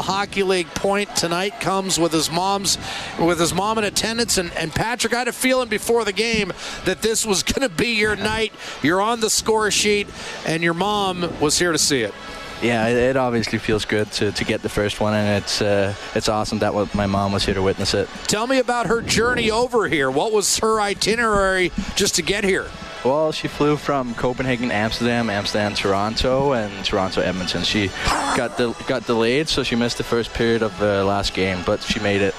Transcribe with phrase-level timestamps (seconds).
[0.00, 2.78] Hockey League point tonight comes with his mom's
[3.18, 6.52] with his mom in attendance and, and Patrick I had a feeling before the game
[6.84, 8.52] that this was going to be your night.
[8.82, 10.08] You're on the score sheet
[10.46, 12.14] and your mom was here to see it.
[12.62, 15.94] Yeah, it, it obviously feels good to, to get the first one, and it's uh,
[16.14, 18.08] it's awesome that my mom was here to witness it.
[18.28, 20.12] Tell me about her journey over here.
[20.12, 22.68] What was her itinerary just to get here?
[23.04, 27.64] Well, she flew from Copenhagen, Amsterdam, Amsterdam, Toronto, and Toronto, Edmonton.
[27.64, 27.88] She
[28.36, 31.82] got de- got delayed, so she missed the first period of the last game, but
[31.82, 32.34] she made it.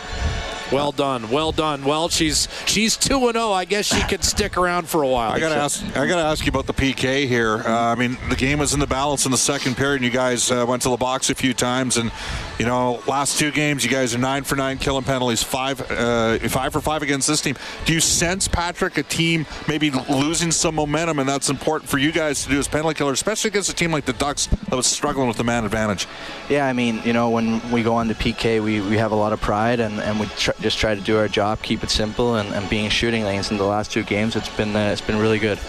[0.73, 1.83] Well done, well done.
[1.83, 3.51] Well, she's she's two and zero.
[3.51, 5.31] I guess she could stick around for a while.
[5.31, 5.83] I gotta ask.
[5.95, 7.57] I gotta ask you about the PK here.
[7.59, 9.97] Uh, I mean, the game was in the balance in the second period.
[9.97, 12.11] and You guys uh, went to the box a few times, and
[12.59, 16.39] you know, last two games, you guys are nine for nine killing penalties, five uh,
[16.49, 17.55] five for five against this team.
[17.85, 22.11] Do you sense Patrick a team maybe losing some momentum, and that's important for you
[22.11, 24.87] guys to do as penalty killers, especially against a team like the Ducks that was
[24.87, 26.07] struggling with the man advantage?
[26.49, 29.15] Yeah, I mean, you know, when we go on to PK, we, we have a
[29.15, 31.89] lot of pride, and, and we tr- just try to do our job, keep it
[31.89, 33.51] simple, and, and being shooting lanes.
[33.51, 35.59] In the last two games, it's been uh, it's been really good.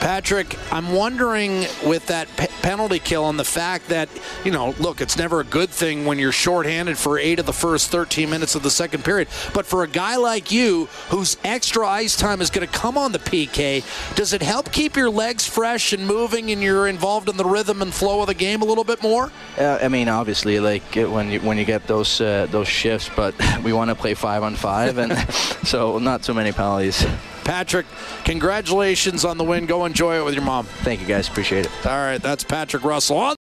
[0.00, 4.08] Patrick, I'm wondering with that pe- penalty kill and the fact that,
[4.44, 7.52] you know, look, it's never a good thing when you're shorthanded for eight of the
[7.52, 9.28] first 13 minutes of the second period.
[9.52, 13.12] But for a guy like you, whose extra ice time is going to come on
[13.12, 17.36] the PK, does it help keep your legs fresh and moving and you're involved in
[17.36, 19.32] the rhythm and flow of the game a little bit more?
[19.58, 23.34] Uh, I mean, obviously, like when you when you get those uh, those shifts, but
[23.64, 25.16] we want to play five on five, and
[25.64, 27.04] so not too many penalties.
[27.46, 27.86] Patrick,
[28.24, 29.66] congratulations on the win.
[29.66, 30.66] Go enjoy it with your mom.
[30.66, 31.86] Thank you guys, appreciate it.
[31.86, 33.16] All right, that's Patrick Russell.
[33.16, 33.34] On